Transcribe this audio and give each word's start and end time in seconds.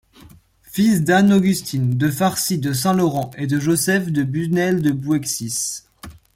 Fils 0.63 1.03
d'Anne 1.03 1.31
Augustine 1.31 1.91
de 1.95 2.09
Farcy 2.09 2.57
de 2.57 2.73
Saint-Laurent 2.73 3.29
et 3.37 3.45
de 3.45 3.59
Joseph 3.59 4.11
de 4.11 4.23
Busnel 4.23 4.81
du 4.81 4.93
Bouëxis. 4.93 5.83